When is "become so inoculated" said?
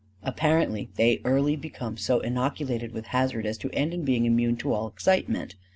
1.55-2.91